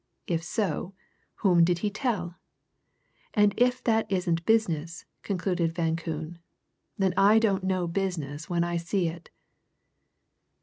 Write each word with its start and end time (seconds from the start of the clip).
If 0.25 0.41
so 0.43 0.95
whom 1.45 1.63
did 1.63 1.77
he 1.85 1.91
tell? 1.91 2.37
And 3.35 3.53
if 3.55 3.83
that 3.83 4.11
isn't 4.11 4.47
business," 4.47 5.05
concluded 5.21 5.75
Van 5.75 5.95
Koon, 5.95 6.39
"then 6.97 7.13
I 7.15 7.37
don't 7.37 7.63
know 7.63 7.85
business 7.87 8.49
when 8.49 8.63
I 8.63 8.77
see 8.77 9.07
it!" 9.09 9.29